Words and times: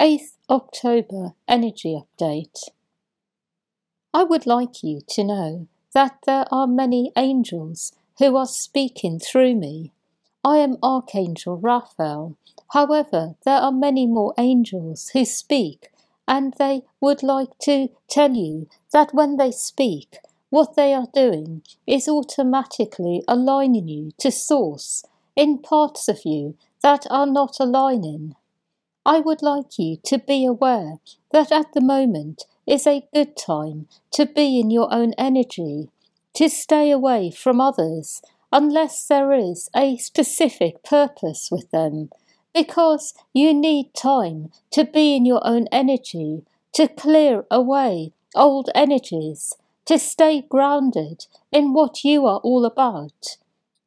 8th 0.00 0.38
October 0.48 1.34
Energy 1.46 1.94
Update. 1.94 2.70
I 4.14 4.22
would 4.22 4.46
like 4.46 4.82
you 4.82 5.02
to 5.10 5.22
know 5.22 5.68
that 5.92 6.20
there 6.24 6.46
are 6.50 6.66
many 6.66 7.12
angels 7.18 7.92
who 8.18 8.34
are 8.34 8.46
speaking 8.46 9.18
through 9.18 9.56
me. 9.56 9.92
I 10.42 10.56
am 10.56 10.78
Archangel 10.82 11.58
Raphael. 11.58 12.38
However, 12.72 13.34
there 13.44 13.58
are 13.58 13.70
many 13.70 14.06
more 14.06 14.32
angels 14.38 15.10
who 15.12 15.26
speak, 15.26 15.90
and 16.26 16.54
they 16.58 16.80
would 17.02 17.22
like 17.22 17.58
to 17.64 17.88
tell 18.08 18.32
you 18.32 18.70
that 18.94 19.12
when 19.12 19.36
they 19.36 19.50
speak, 19.50 20.16
what 20.48 20.76
they 20.76 20.94
are 20.94 21.08
doing 21.12 21.60
is 21.86 22.08
automatically 22.08 23.22
aligning 23.28 23.88
you 23.88 24.12
to 24.20 24.30
Source 24.30 25.04
in 25.36 25.58
parts 25.58 26.08
of 26.08 26.20
you 26.24 26.56
that 26.82 27.06
are 27.10 27.26
not 27.26 27.56
aligning. 27.60 28.34
I 29.06 29.20
would 29.20 29.40
like 29.40 29.78
you 29.78 29.96
to 30.04 30.18
be 30.18 30.44
aware 30.44 30.98
that 31.32 31.50
at 31.50 31.72
the 31.72 31.80
moment 31.80 32.44
is 32.66 32.86
a 32.86 33.06
good 33.14 33.36
time 33.36 33.88
to 34.12 34.26
be 34.26 34.60
in 34.60 34.70
your 34.70 34.92
own 34.92 35.14
energy, 35.16 35.88
to 36.34 36.48
stay 36.48 36.90
away 36.90 37.30
from 37.30 37.60
others 37.60 38.20
unless 38.52 39.06
there 39.06 39.32
is 39.32 39.70
a 39.74 39.96
specific 39.96 40.82
purpose 40.84 41.48
with 41.50 41.70
them, 41.70 42.10
because 42.54 43.14
you 43.32 43.54
need 43.54 43.94
time 43.94 44.50
to 44.72 44.84
be 44.84 45.16
in 45.16 45.24
your 45.24 45.40
own 45.46 45.66
energy, 45.72 46.42
to 46.74 46.86
clear 46.86 47.44
away 47.50 48.12
old 48.34 48.68
energies, 48.74 49.54
to 49.86 49.98
stay 49.98 50.42
grounded 50.42 51.26
in 51.50 51.72
what 51.72 52.04
you 52.04 52.26
are 52.26 52.40
all 52.40 52.64
about. 52.64 53.38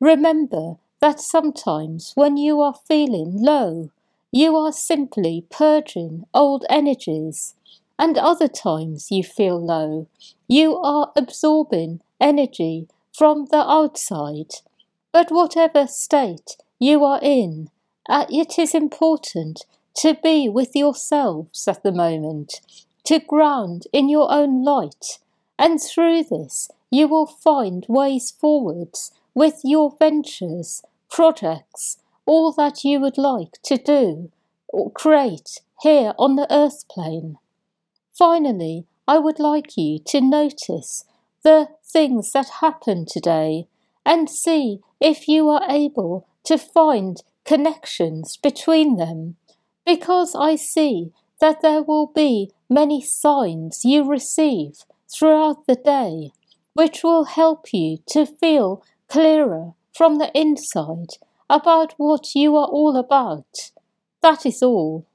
Remember 0.00 0.76
that 1.00 1.20
sometimes 1.20 2.12
when 2.14 2.36
you 2.36 2.60
are 2.60 2.74
feeling 2.88 3.36
low, 3.36 3.90
you 4.32 4.56
are 4.56 4.72
simply 4.72 5.44
purging 5.50 6.24
old 6.32 6.64
energies, 6.70 7.54
and 7.98 8.16
other 8.16 8.48
times 8.48 9.10
you 9.10 9.22
feel 9.22 9.62
low, 9.62 10.08
you 10.48 10.78
are 10.78 11.12
absorbing 11.14 12.00
energy 12.18 12.88
from 13.12 13.46
the 13.50 13.70
outside. 13.70 14.50
But 15.12 15.30
whatever 15.30 15.86
state 15.86 16.56
you 16.78 17.04
are 17.04 17.20
in, 17.22 17.68
uh, 18.08 18.24
it 18.30 18.58
is 18.58 18.74
important 18.74 19.66
to 19.96 20.16
be 20.22 20.48
with 20.48 20.74
yourselves 20.74 21.68
at 21.68 21.82
the 21.82 21.92
moment, 21.92 22.62
to 23.04 23.18
ground 23.18 23.84
in 23.92 24.08
your 24.08 24.32
own 24.32 24.64
light, 24.64 25.18
and 25.58 25.80
through 25.80 26.24
this 26.24 26.70
you 26.90 27.06
will 27.06 27.26
find 27.26 27.84
ways 27.88 28.30
forwards 28.30 29.12
with 29.34 29.60
your 29.64 29.94
ventures, 29.98 30.82
projects, 31.10 31.98
all 32.26 32.52
that 32.52 32.84
you 32.84 33.00
would 33.00 33.18
like 33.18 33.60
to 33.64 33.76
do 33.76 34.30
or 34.68 34.90
create 34.90 35.60
here 35.82 36.12
on 36.18 36.36
the 36.36 36.46
earth 36.50 36.86
plane. 36.88 37.36
Finally, 38.16 38.86
I 39.08 39.18
would 39.18 39.38
like 39.38 39.76
you 39.76 39.98
to 40.06 40.20
notice 40.20 41.04
the 41.42 41.68
things 41.84 42.32
that 42.32 42.60
happen 42.60 43.04
today 43.04 43.66
and 44.06 44.30
see 44.30 44.78
if 45.00 45.26
you 45.26 45.48
are 45.48 45.68
able 45.68 46.26
to 46.44 46.56
find 46.56 47.22
connections 47.44 48.36
between 48.36 48.96
them, 48.96 49.36
because 49.84 50.34
I 50.38 50.56
see 50.56 51.12
that 51.40 51.60
there 51.60 51.82
will 51.82 52.06
be 52.06 52.50
many 52.70 53.02
signs 53.02 53.84
you 53.84 54.08
receive 54.08 54.84
throughout 55.12 55.66
the 55.66 55.74
day, 55.74 56.30
which 56.74 57.02
will 57.02 57.24
help 57.24 57.72
you 57.72 57.98
to 58.10 58.24
feel 58.24 58.84
clearer 59.08 59.72
from 59.92 60.18
the 60.18 60.30
inside 60.38 61.18
about 61.52 61.92
what 61.98 62.34
you 62.34 62.56
are 62.56 62.66
all 62.66 62.96
about. 62.96 63.72
That 64.22 64.46
is 64.46 64.62
all. 64.62 65.06